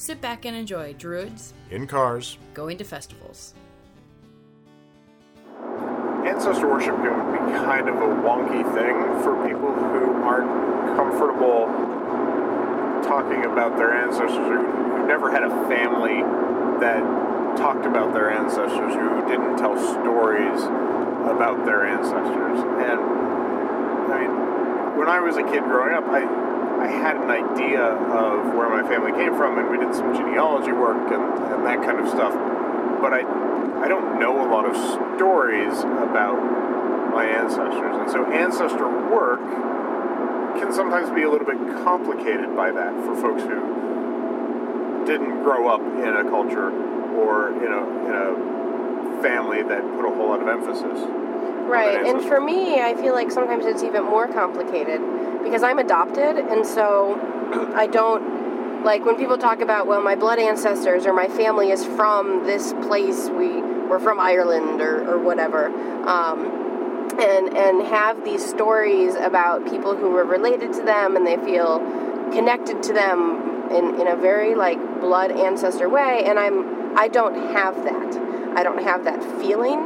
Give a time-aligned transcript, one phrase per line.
[0.00, 3.54] sit back and enjoy Druids In cars, going to festivals.
[6.24, 10.48] ancestor worship can be kind of a wonky thing for people who aren't
[10.96, 11.66] comfortable
[13.04, 16.22] talking about their ancestors, who, who never had a family
[16.80, 17.00] that
[17.58, 20.62] talked about their ancestors, who didn't tell stories
[21.28, 22.58] about their ancestors.
[22.88, 23.00] And
[24.08, 26.49] I mean, when I was a kid growing up, I
[26.80, 30.72] I had an idea of where my family came from, and we did some genealogy
[30.72, 32.32] work and, and that kind of stuff.
[33.00, 33.20] But I
[33.84, 34.76] I don't know a lot of
[35.16, 36.40] stories about
[37.12, 39.40] my ancestors, and so ancestor work
[40.60, 45.80] can sometimes be a little bit complicated by that for folks who didn't grow up
[45.80, 46.70] in a culture
[47.16, 50.98] or in a in a family that put a whole lot of emphasis.
[51.68, 55.00] Right, an and for me, I feel like sometimes it's even more complicated
[55.42, 57.18] because I'm adopted, and so
[57.74, 61.84] I don't like when people talk about well, my blood ancestors or my family is
[61.84, 63.28] from this place.
[63.28, 65.66] We we're from Ireland or, or whatever,
[66.08, 71.36] um, and and have these stories about people who were related to them, and they
[71.36, 71.78] feel
[72.32, 77.52] connected to them in in a very like blood ancestor way, and I'm I don't
[77.52, 78.16] have that.
[78.56, 79.78] I don't have that feeling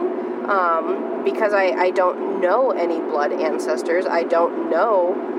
[0.48, 4.06] um, because I, I don't know any blood ancestors.
[4.06, 5.32] I don't know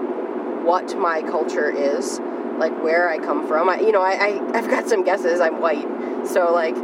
[0.65, 2.19] what my culture is,
[2.57, 3.69] like where I come from.
[3.69, 5.39] I, you know, I, I, I've got some guesses.
[5.39, 5.87] I'm white,
[6.27, 6.75] so like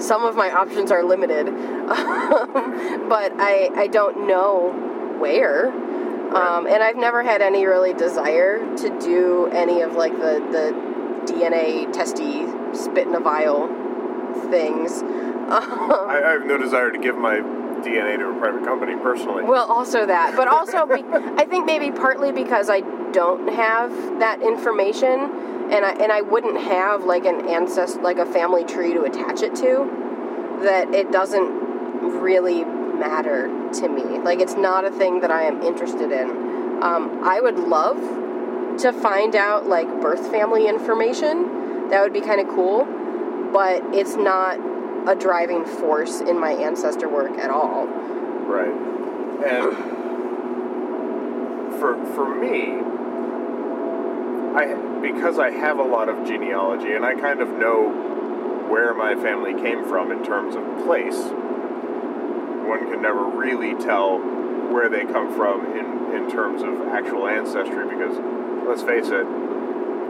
[0.00, 1.46] some of my options are limited,
[1.86, 4.72] but I, I don't know
[5.18, 5.68] where.
[6.34, 11.32] Um, and I've never had any really desire to do any of like the, the
[11.32, 13.68] DNA testy spit in a vial
[14.50, 15.02] things.
[15.02, 17.36] Um, I, I have no desire to give my
[17.82, 19.44] DNA to a private company personally.
[19.44, 21.04] Well, also that, but also be,
[21.36, 22.80] I think maybe partly because I
[23.12, 28.26] don't have that information, and I and I wouldn't have like an ancestor, like a
[28.26, 34.18] family tree to attach it to, that it doesn't really matter to me.
[34.18, 36.30] Like it's not a thing that I am interested in.
[36.82, 37.98] Um, I would love
[38.80, 41.88] to find out like birth family information.
[41.90, 42.84] That would be kind of cool,
[43.52, 44.58] but it's not
[45.08, 47.86] a driving force in my ancestor work at all.
[47.86, 48.72] Right.
[49.44, 49.92] And
[51.78, 52.81] for for me,
[54.54, 57.88] I because I have a lot of genealogy and I kind of know
[58.68, 61.16] where my family came from in terms of place.
[62.66, 67.84] One can never really tell where they come from in in terms of actual ancestry
[67.88, 68.16] because
[68.66, 69.26] let's face it,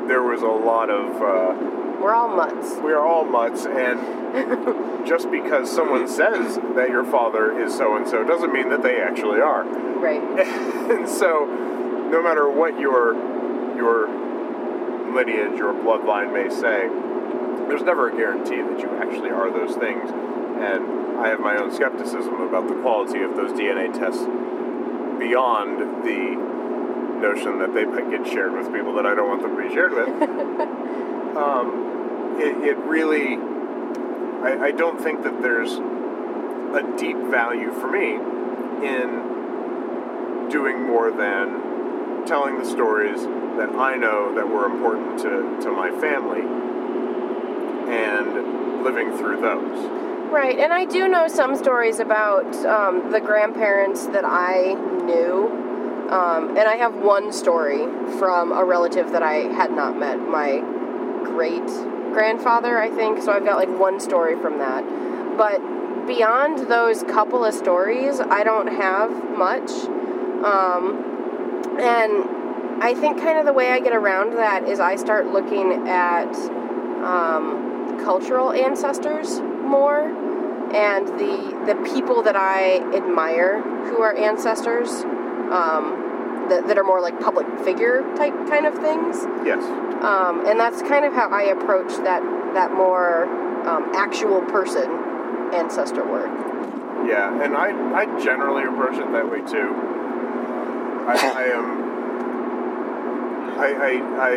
[0.08, 1.54] there was a lot of uh,
[2.00, 2.76] We're all mutts.
[2.82, 8.06] we are all mutts, and just because someone says that your father is so and
[8.06, 9.64] so doesn't mean that they actually are.
[9.64, 10.22] Right.
[10.92, 11.46] And so,
[12.10, 13.14] no matter what your
[13.76, 14.06] your
[15.14, 16.88] lineage or bloodline may say,
[17.68, 20.10] there's never a guarantee that you actually are those things.
[20.10, 24.24] And I have my own skepticism about the quality of those DNA tests
[25.18, 26.36] beyond the
[27.20, 29.72] notion that they might get shared with people that I don't want them to be
[29.72, 30.08] shared with.
[31.36, 33.36] um, it, it really,
[34.42, 38.14] I, I don't think that there's a deep value for me
[38.86, 41.71] in doing more than
[42.26, 46.42] telling the stories that I know that were important to, to my family
[47.92, 50.02] and living through those.
[50.32, 50.58] Right.
[50.58, 54.74] And I do know some stories about um, the grandparents that I
[55.04, 55.48] knew.
[56.10, 57.86] Um, and I have one story
[58.18, 60.60] from a relative that I had not met, my
[61.24, 61.66] great
[62.12, 63.22] grandfather, I think.
[63.22, 64.84] So I've got like one story from that.
[65.36, 65.60] But
[66.06, 69.70] beyond those couple of stories, I don't have much.
[70.44, 71.11] Um,
[71.80, 75.88] and I think kind of the way I get around that is I start looking
[75.88, 76.34] at
[77.04, 80.08] um, cultural ancestors more
[80.74, 87.00] and the the people that I admire who are ancestors, um, that, that are more
[87.00, 89.16] like public figure type kind of things.
[89.44, 89.62] Yes.
[90.02, 92.22] Um, and that's kind of how I approach that
[92.54, 93.24] that more
[93.68, 94.90] um, actual person
[95.52, 96.30] ancestor work.
[97.06, 99.91] Yeah, and I, I generally approach it that way too.
[101.06, 101.66] I, I am.
[103.58, 103.90] I, I,
[104.28, 104.32] I.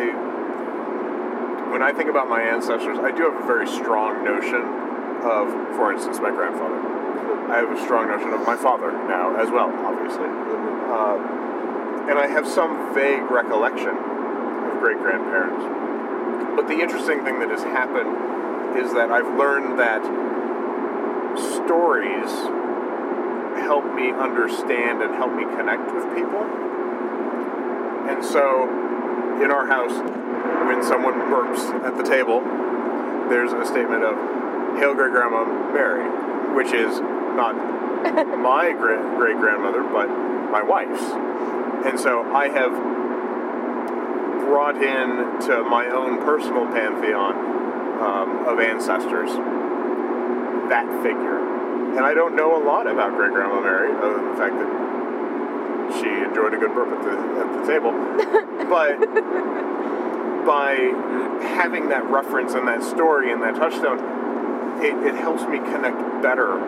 [1.70, 4.62] When I think about my ancestors, I do have a very strong notion
[5.22, 6.78] of, for instance, my grandfather.
[7.50, 10.26] I have a strong notion of my father now as well, obviously.
[10.26, 11.18] Uh,
[12.10, 15.62] and I have some vague recollection of great grandparents.
[16.56, 20.02] But the interesting thing that has happened is that I've learned that
[21.38, 22.30] stories
[23.66, 26.42] help me understand and help me connect with people.
[28.08, 28.64] And so,
[29.42, 29.92] in our house,
[30.66, 32.40] when someone burps at the table,
[33.28, 34.14] there's a statement of
[34.78, 36.06] Hail Great Grandma Mary,
[36.54, 37.00] which is
[37.34, 37.54] not
[38.38, 41.02] my great grandmother, but my wife's.
[41.86, 42.72] And so I have
[44.46, 47.34] brought in to my own personal pantheon
[48.00, 49.30] um, of ancestors
[50.68, 51.35] that figure.
[51.96, 54.86] And I don't know a lot about Great Grandma Mary, other than the fact that
[55.96, 57.92] she enjoyed a good burp at the, at the table.
[58.68, 59.00] but
[60.44, 60.76] by
[61.40, 63.98] having that reference and that story and that touchstone,
[64.84, 66.60] it, it helps me connect better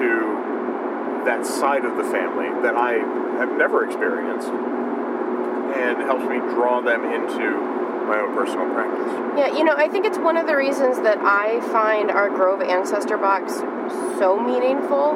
[0.00, 2.92] to that side of the family that I
[3.38, 9.12] have never experienced and helps me draw them into my own personal practice.
[9.36, 12.60] Yeah, you know, I think it's one of the reasons that I find our Grove
[12.60, 13.62] Ancestor box
[14.18, 15.12] so meaningful.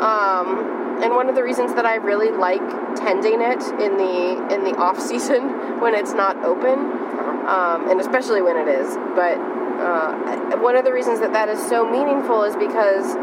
[0.00, 2.64] Um, and one of the reasons that I really like
[2.96, 6.78] tending it in the in the off season when it's not open,
[7.48, 8.96] um, and especially when it is.
[9.14, 13.14] But uh, one of the reasons that that is so meaningful is because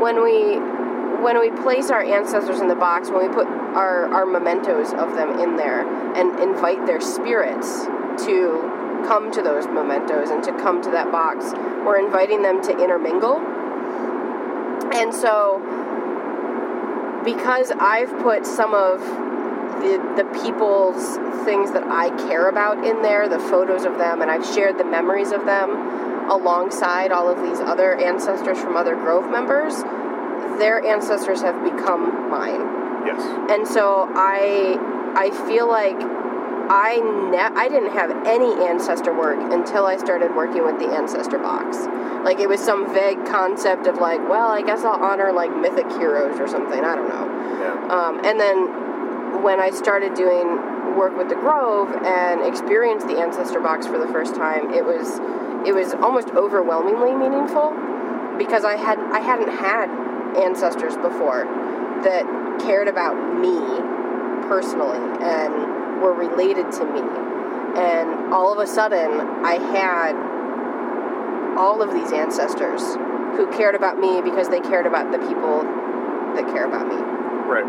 [0.00, 0.58] when we
[1.22, 5.14] when we place our ancestors in the box, when we put our, our mementos of
[5.14, 5.86] them in there
[6.16, 7.84] and invite their spirits
[8.24, 11.52] to come to those mementos and to come to that box,
[11.84, 13.36] we're inviting them to intermingle.
[14.92, 15.60] And so,
[17.24, 19.00] because I've put some of
[19.80, 24.30] the, the people's things that I care about in there, the photos of them, and
[24.30, 29.30] I've shared the memories of them alongside all of these other ancestors from other Grove
[29.30, 29.74] members,
[30.58, 32.60] their ancestors have become mine.
[33.06, 33.20] Yes.
[33.50, 34.76] And so I
[35.16, 35.98] I feel like
[36.70, 41.36] I ne- I didn't have any ancestor work until I started working with the ancestor
[41.36, 41.76] box.
[42.22, 45.90] Like it was some vague concept of like, well, I guess I'll honor like mythic
[45.98, 46.84] heroes or something.
[46.84, 47.26] I don't know.
[47.58, 47.74] Yeah.
[47.90, 53.58] Um, and then when I started doing work with the Grove and experienced the ancestor
[53.58, 55.18] box for the first time, it was
[55.66, 57.74] it was almost overwhelmingly meaningful
[58.38, 59.90] because I had I hadn't had
[60.38, 61.50] ancestors before
[62.06, 63.58] that cared about me
[64.46, 67.00] personally and were related to me.
[67.78, 70.16] And all of a sudden, I had
[71.56, 72.82] all of these ancestors
[73.36, 75.62] who cared about me because they cared about the people
[76.34, 76.96] that care about me.
[77.46, 77.66] Right.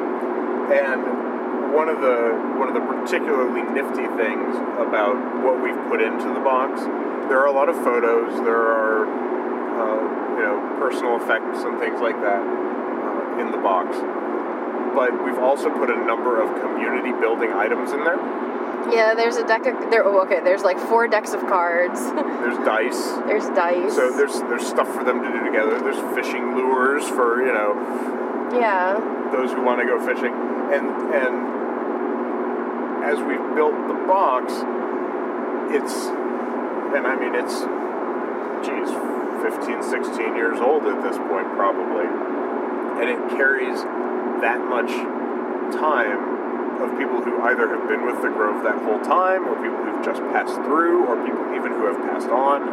[0.72, 6.28] And one of the one of the particularly nifty things about what we've put into
[6.34, 6.82] the box,
[7.28, 8.32] there are a lot of photos.
[8.44, 10.02] There are uh,
[10.36, 13.96] you know personal effects and things like that uh, in the box.
[14.94, 18.20] But we've also put a number of community building items in there.
[18.92, 20.04] Yeah, there's a deck of there.
[20.04, 22.00] Oh, okay, there's like four decks of cards.
[22.12, 23.12] There's dice.
[23.28, 23.96] there's dice.
[23.96, 25.80] So there's there's stuff for them to do together.
[25.80, 27.78] There's fishing lures for you know
[28.54, 28.98] yeah,
[29.32, 30.34] those who want to go fishing.
[30.34, 31.36] And and
[33.06, 34.52] as we've built the box,
[35.72, 36.10] it's
[36.92, 37.62] and I mean it's
[38.66, 38.90] geez,
[39.42, 42.06] 15, 16 years old at this point probably.
[43.02, 43.82] And it carries
[44.42, 44.92] that much
[45.74, 49.78] time of people who either have been with the Grove that whole time, or people
[49.78, 52.66] who've just passed through, or people even who have passed on.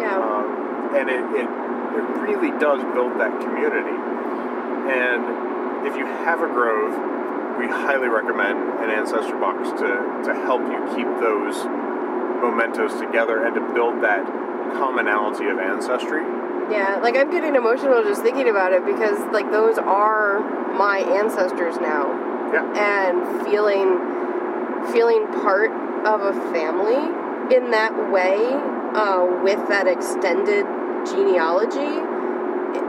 [0.00, 0.18] yeah.
[0.18, 3.96] Um, and it, it, it really does build that community.
[4.90, 6.92] And if you have a grove,
[7.58, 9.88] we highly recommend an ancestor box to,
[10.26, 11.64] to help you keep those
[12.42, 14.26] mementos together and to build that
[14.74, 16.24] commonality of ancestry.
[16.72, 20.40] Yeah, like I'm getting emotional just thinking about it because like those are
[20.74, 22.08] my ancestors now,
[22.52, 22.64] Yeah.
[22.72, 24.00] and feeling
[24.92, 25.70] feeling part
[26.06, 26.96] of a family
[27.54, 28.36] in that way
[28.94, 30.64] uh, with that extended
[31.06, 32.00] genealogy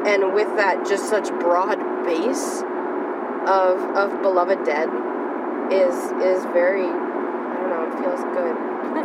[0.09, 2.63] and with that just such broad base
[3.47, 4.87] of of beloved dead
[5.71, 8.55] is is very I don't know it feels good.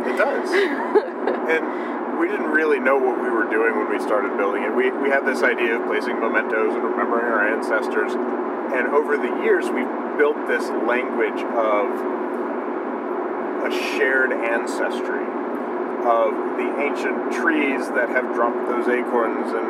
[0.07, 0.49] It does.
[1.49, 4.75] and we didn't really know what we were doing when we started building it.
[4.75, 8.11] We, we had this idea of placing mementos and remembering our ancestors.
[8.11, 9.87] And over the years, we've
[10.19, 11.87] built this language of
[13.63, 15.23] a shared ancestry,
[16.03, 19.67] of the ancient trees that have dropped those acorns, and,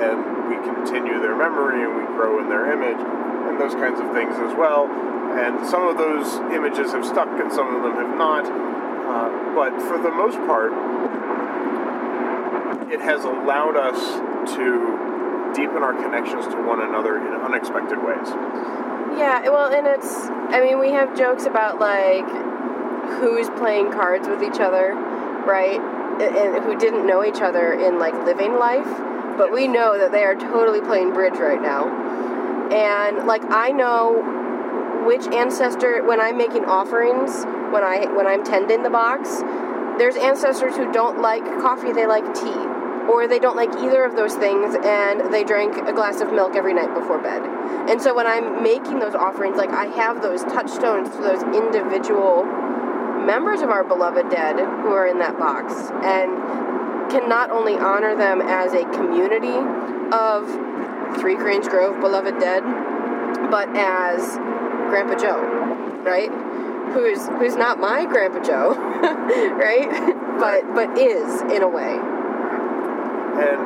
[0.00, 0.16] and
[0.48, 3.00] we continue their memory and we grow in their image,
[3.44, 4.88] and those kinds of things as well.
[5.36, 8.48] And some of those images have stuck and some of them have not.
[8.48, 10.72] Uh, but for the most part,
[12.90, 13.98] it has allowed us
[14.56, 18.28] to deepen our connections to one another in unexpected ways.
[19.18, 20.14] Yeah, well, and it's,
[20.54, 22.26] I mean, we have jokes about like
[23.18, 24.94] who's playing cards with each other,
[25.46, 25.80] right?
[26.20, 28.86] And who didn't know each other in like living life,
[29.38, 31.88] but we know that they are totally playing bridge right now.
[32.70, 38.82] And like, I know which ancestor, when I'm making offerings, when, I, when I'm tending
[38.82, 39.42] the box,
[39.98, 42.79] there's ancestors who don't like coffee, they like tea.
[43.08, 46.54] Or they don't like either of those things and they drink a glass of milk
[46.54, 47.42] every night before bed.
[47.88, 52.44] And so when I'm making those offerings, like I have those touchstones to those individual
[53.24, 55.72] members of our beloved dead who are in that box
[56.04, 59.58] and can not only honor them as a community
[60.12, 60.48] of
[61.18, 62.62] Three Cranes Grove beloved dead,
[63.50, 64.36] but as
[64.88, 66.30] Grandpa Joe, right?
[66.92, 68.74] Who's who's not my Grandpa Joe,
[69.56, 69.88] right?
[70.38, 71.98] But but is in a way.
[73.38, 73.60] And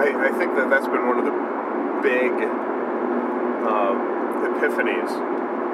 [0.00, 1.36] I, I think that that's been one of the
[2.02, 2.32] big
[3.66, 3.96] um,
[4.56, 5.10] epiphanies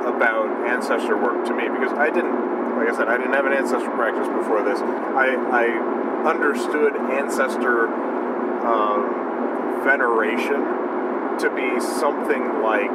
[0.06, 2.34] about ancestor work to me because I didn't,
[2.76, 4.80] like I said, I didn't have an ancestor practice before this.
[4.80, 5.66] I, I
[6.28, 7.86] understood ancestor
[8.66, 12.90] um, veneration to be something like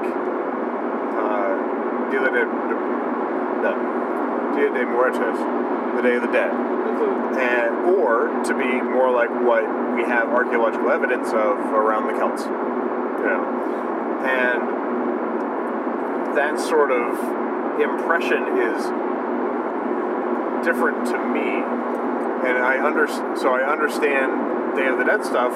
[1.17, 1.53] uh,
[2.12, 2.46] Dia de,
[3.63, 3.72] no,
[4.58, 5.38] Dia de Muertos,
[5.96, 6.50] the Day of the Dead.
[6.50, 7.38] Mm-hmm.
[7.38, 9.64] And or to be more like what
[9.96, 13.46] we have archaeological evidence of around the Celts, you know,
[14.26, 14.78] and
[16.36, 17.14] that sort of
[17.80, 18.82] impression is
[20.66, 21.62] different to me,
[22.50, 25.54] and I under so I understand Day of the Dead stuff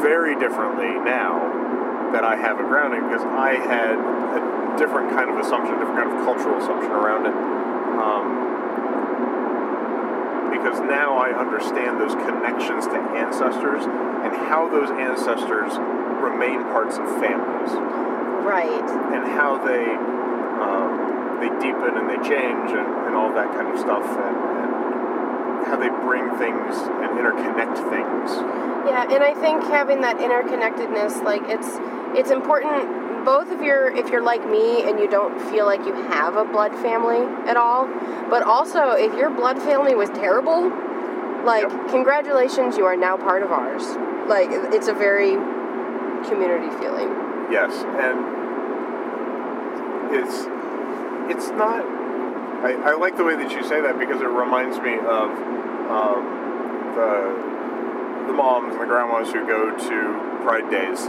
[0.00, 5.36] very differently now that I have a grounding because I had a different kind of
[5.36, 7.34] assumption, different kind of cultural assumption around it.
[7.98, 8.56] Um,
[10.50, 15.76] because now I understand those connections to ancestors and how those ancestors
[16.22, 17.72] remain parts of families
[18.42, 18.86] Right.
[19.14, 19.84] and how they
[20.56, 25.66] um, they deepen and they change and, and all that kind of stuff and, and
[25.66, 26.72] how they bring things
[27.04, 28.30] and interconnect things.
[28.88, 31.78] Yeah, and I think having that interconnectedness, like it's
[32.16, 35.92] it's important both if you're if you're like me and you don't feel like you
[35.92, 37.86] have a blood family at all,
[38.30, 40.70] but also if your blood family was terrible,
[41.44, 41.88] like Yep.
[41.90, 43.82] congratulations, you are now part of ours.
[44.28, 45.32] Like it's a very
[46.28, 47.10] community feeling.
[47.50, 47.72] Yes,
[48.06, 48.18] and
[50.14, 50.46] it's
[51.28, 51.84] it's not.
[52.64, 55.30] I, I like the way that you say that because it reminds me of
[55.90, 56.22] um,
[56.94, 57.12] the
[58.28, 61.06] the moms and the grandmas who go to Pride Days,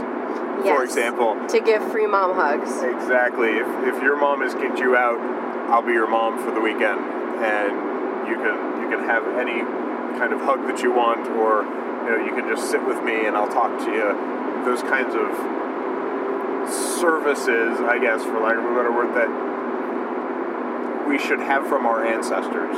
[0.62, 1.36] for example.
[1.48, 2.82] To give free mom hugs.
[2.82, 3.50] Exactly.
[3.58, 5.18] If, if your mom has kicked you out,
[5.70, 6.98] I'll be your mom for the weekend,
[7.44, 9.60] and you can you can have any
[10.18, 13.26] kind of hug that you want, or you know you can just sit with me
[13.26, 14.12] and I'll talk to you.
[14.64, 15.28] Those kinds of
[16.68, 19.28] services, I guess, for lack of a better word, that
[21.08, 22.76] we should have from our ancestors,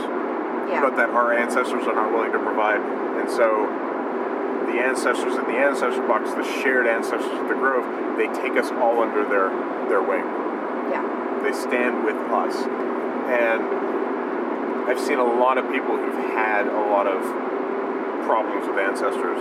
[0.69, 0.83] Yeah.
[0.83, 2.81] but that our ancestors are not willing to provide,
[3.19, 3.90] and so.
[4.71, 8.71] The ancestors in the ancestor box, the shared ancestors of the grove, they take us
[8.79, 9.51] all under their
[9.91, 10.23] their wing
[10.91, 11.07] yeah.
[11.43, 12.55] they stand with us.
[13.31, 13.63] And
[14.91, 17.23] I've seen a lot of people who've had a lot of
[18.27, 19.41] problems with ancestors,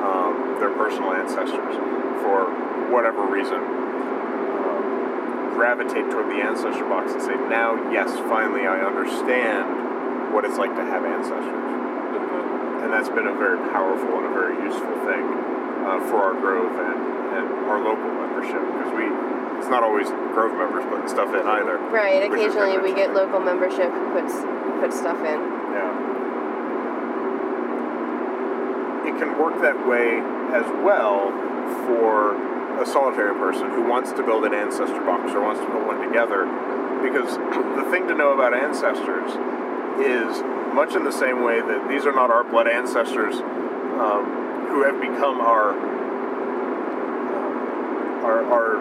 [0.00, 1.76] um, their personal ancestors,
[2.24, 2.48] for
[2.88, 10.32] whatever reason, um, gravitate toward the ancestor box and say, now, yes, finally, I understand
[10.32, 11.81] what it's like to have ancestors.
[12.82, 15.24] And that's been a very powerful and a very useful thing
[15.86, 16.98] uh, for our Grove and,
[17.38, 19.06] and our local membership because we
[19.62, 21.78] it's not always Grove members putting stuff in either.
[21.78, 22.28] Right.
[22.28, 24.34] which has been Occasionally we get local membership who puts
[24.82, 25.38] puts stuff in.
[25.70, 25.94] Yeah.
[29.06, 30.18] It can work that way
[30.50, 31.30] as well
[31.86, 32.34] for
[32.82, 36.02] a solitary person who wants to build an ancestor box or wants to put one
[36.02, 36.46] together.
[37.02, 37.36] Because
[37.78, 39.30] the thing to know about ancestors
[40.02, 40.42] is
[40.74, 45.00] much in the same way that these are not our blood ancestors um, who have
[45.00, 45.72] become our,
[48.24, 48.76] our our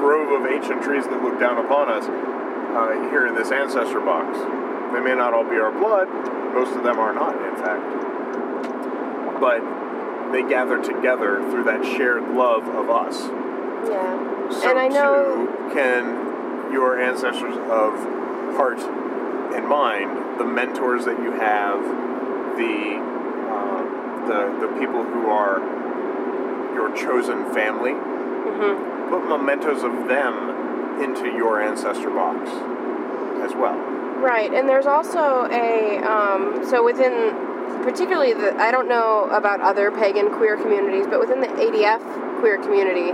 [0.00, 4.38] grove of ancient trees that look down upon us uh, here in this ancestor box.
[4.94, 6.08] They may not all be our blood.
[6.54, 7.84] Most of them are not, in fact.
[9.40, 9.60] but
[10.32, 13.28] they gather together through that shared love of us.
[13.88, 14.50] Yeah.
[14.50, 17.94] So and I know too can your ancestors of
[18.56, 18.78] heart
[19.54, 21.82] and mind, the mentors that you have,
[22.56, 22.98] the
[23.50, 23.82] uh,
[24.28, 25.58] the the people who are
[26.74, 27.92] your chosen family,
[28.40, 29.10] Mm-hmm.
[29.10, 32.48] put mementos of them into your ancestor box
[33.42, 33.76] as well.
[34.20, 37.32] Right, and there's also a um, so within
[37.82, 42.58] particularly the I don't know about other pagan queer communities, but within the ADF queer
[42.58, 43.10] community,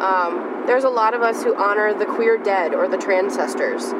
[0.00, 3.92] um, there's a lot of us who honor the queer dead or the transcestors,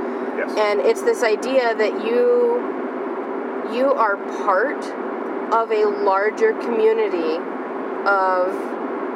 [0.58, 2.78] And it's this idea that you
[3.72, 4.84] you are part
[5.52, 7.36] of a larger community
[8.06, 8.54] of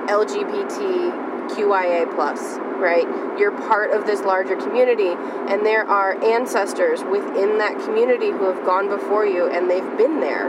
[0.09, 3.07] LGBTQIA plus, right?
[3.39, 5.15] You're part of this larger community,
[5.53, 10.21] and there are ancestors within that community who have gone before you, and they've been
[10.21, 10.49] there,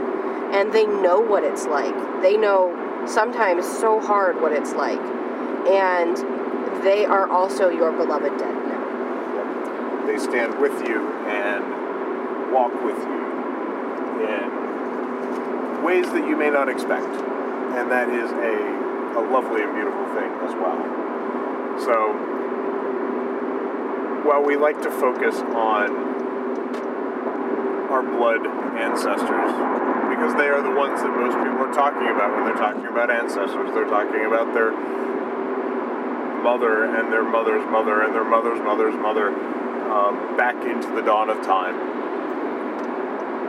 [0.52, 1.94] and they know what it's like.
[2.22, 5.00] They know sometimes so hard what it's like,
[5.68, 6.16] and
[6.84, 8.55] they are also your beloved dead.
[10.06, 13.22] They stand with you and walk with you
[14.22, 17.06] in ways that you may not expect.
[17.76, 20.80] And that is a, a lovely and beautiful thing as well.
[21.84, 21.94] So,
[24.24, 25.90] while we like to focus on
[27.90, 28.46] our blood
[28.80, 29.52] ancestors,
[30.10, 33.10] because they are the ones that most people are talking about when they're talking about
[33.10, 34.72] ancestors, they're talking about their
[36.42, 39.34] mother and their mother's mother and their mother's mother's mother
[39.90, 41.76] um, back into the dawn of time.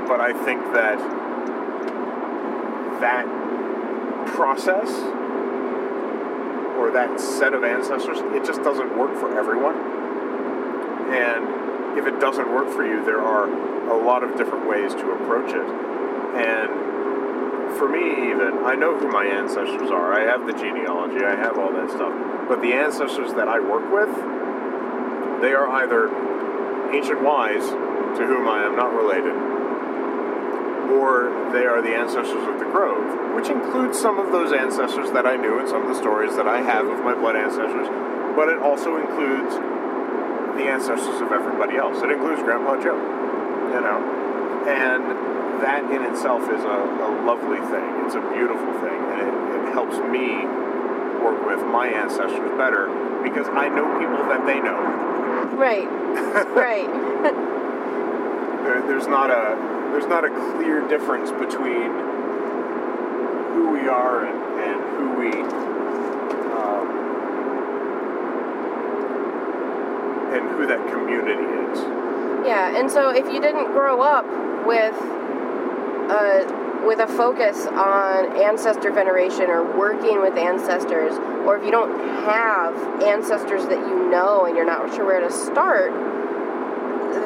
[0.07, 0.97] But I think that
[3.01, 3.25] that
[4.27, 4.89] process
[6.77, 9.75] or that set of ancestors, it just doesn't work for everyone.
[11.11, 13.47] And if it doesn't work for you, there are
[13.89, 15.67] a lot of different ways to approach it.
[16.37, 20.13] And for me, even, I know who my ancestors are.
[20.13, 22.13] I have the genealogy, I have all that stuff.
[22.47, 24.09] But the ancestors that I work with,
[25.41, 26.07] they are either
[26.93, 27.65] ancient wise,
[28.17, 29.35] to whom I am not related,
[30.97, 35.25] or they are the ancestors of the Grove, which includes some of those ancestors that
[35.25, 37.87] I knew and some of the stories that I have of my blood ancestors,
[38.35, 39.53] but it also includes
[40.57, 42.01] the ancestors of everybody else.
[42.01, 43.99] It includes Grandpa Joe, you know?
[44.65, 45.03] And
[45.61, 47.87] that in itself is a, a lovely thing.
[48.05, 50.45] It's a beautiful thing, and it, it helps me
[51.21, 52.87] work with my ancestors better
[53.21, 55.16] because I know people that they know.
[55.57, 55.87] Right,
[56.55, 57.43] right.
[58.67, 59.55] There, there's not a
[59.91, 61.89] there's not a clear difference between
[63.53, 65.31] who we are and, and who we
[66.51, 66.87] um,
[70.33, 71.79] and who that community is.
[72.45, 74.25] Yeah, and so if you didn't grow up
[74.65, 74.95] with
[76.11, 81.13] a with a focus on ancestor veneration or working with ancestors,
[81.47, 85.31] or if you don't have ancestors that you know and you're not sure where to
[85.31, 85.93] start,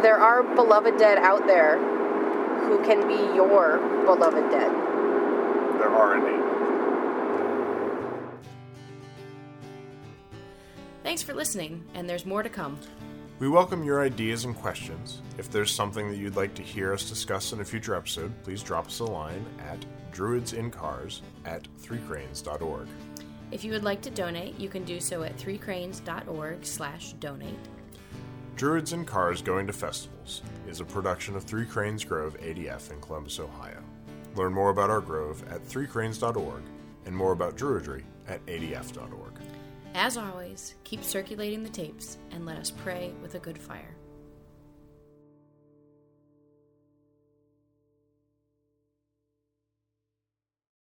[0.04, 1.80] there are beloved dead out there
[2.68, 4.72] who can be your beloved dead.
[5.80, 6.52] There are indeed.
[11.02, 12.78] Thanks for listening, and there's more to come.
[13.40, 15.24] We welcome your ideas and questions.
[15.40, 18.62] If there's something that you'd like to hear us discuss in a future episode, please
[18.62, 22.88] drop us a line at druidsincars at threecranes.org.
[23.52, 27.60] If you would like to donate, you can do so at threecranes.org slash donate.
[28.56, 33.02] Druids in Cars Going to Festivals is a production of Three Cranes Grove ADF in
[33.02, 33.84] Columbus, Ohio.
[34.36, 36.64] Learn more about our grove at threecranes.org
[37.06, 39.34] and more about Druidry at adf.org.
[39.94, 43.96] As always, keep circulating the tapes and let us pray with a good fire.